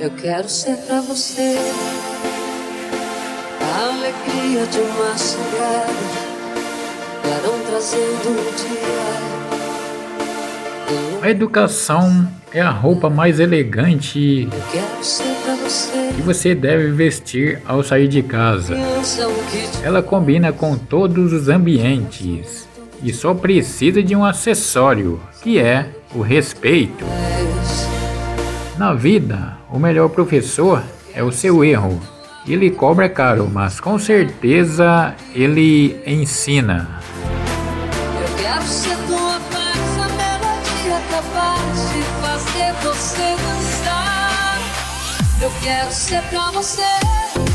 [0.00, 1.58] Eu quero ser pra você
[3.60, 5.92] a alegria de uma chegada,
[7.20, 8.78] clarão trazendo o dia.
[11.20, 14.48] A educação é a roupa mais elegante
[16.14, 18.76] que você deve vestir ao sair de casa.
[18.76, 22.68] um Ela combina com todos os ambientes
[23.02, 27.04] e só precisa de um acessório, que é o respeito.
[28.78, 30.80] Na vida, o melhor professor
[31.12, 32.00] é o seu erro.
[32.46, 36.88] Ele cobra caro, mas com certeza ele ensina.
[38.20, 38.96] Eu quero ser
[39.50, 41.00] paz, a melodia
[42.22, 44.60] fazer você dançar.
[45.42, 47.47] Eu quero ser pra você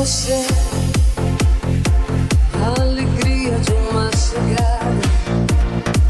[0.00, 0.46] você
[2.54, 4.96] a alegria de uma chegada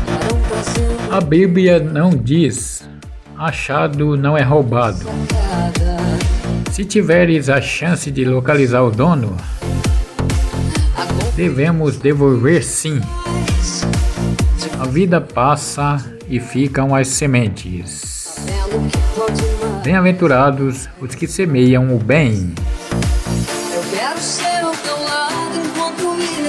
[0.07, 2.89] para prazer A Bíblia não diz:
[3.37, 5.05] achado não é roubado.
[6.71, 9.37] Se tiveres a chance de localizar o dono,
[11.35, 13.01] devemos devolver sim.
[14.79, 15.97] A vida passa
[16.29, 18.37] e ficam as sementes.
[19.83, 22.55] Bem-aventurados os que semeiam o bem.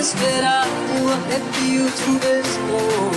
[0.02, 0.68] Inesperado
[1.00, 3.12] o arrepio de um beijo bom.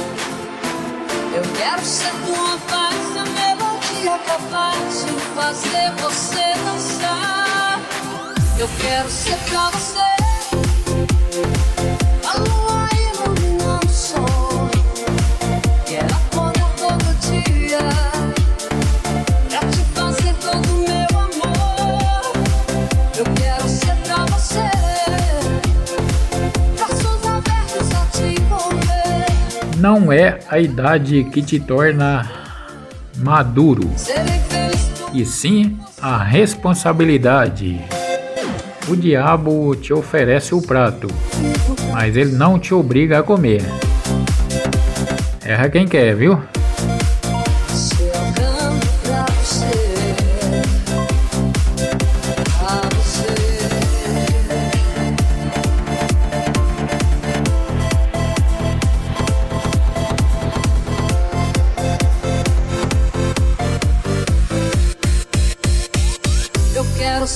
[1.34, 7.80] Eu quero ser tua paz, a melodia capaz de fazer você dançar.
[8.58, 10.23] Eu quero ser pra você
[29.84, 32.26] Não é a idade que te torna
[33.18, 33.82] maduro,
[35.12, 37.84] e sim a responsabilidade.
[38.88, 41.06] O diabo te oferece o prato,
[41.92, 43.60] mas ele não te obriga a comer.
[45.44, 46.42] Erra quem quer, viu?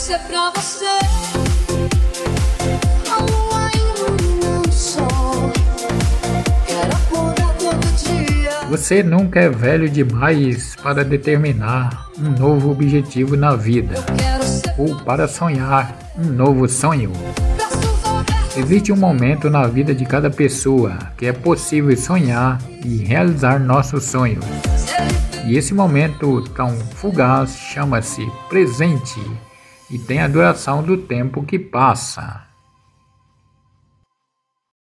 [0.06, 0.84] Pra você
[3.10, 5.52] a lua iluminando o sol.
[6.64, 8.50] Quero acordar todo dia.
[8.70, 13.96] Você nunca é velho demais para determinar um novo objetivo na vida
[14.78, 17.10] ou para sonhar um novo sonho.
[18.56, 24.04] Existe um momento na vida de cada pessoa que é possível sonhar e realizar nossos
[24.04, 24.44] sonhos.
[25.44, 29.20] E esse momento tão fugaz chama-se presente
[29.90, 32.47] e tem a duração do tempo que passa.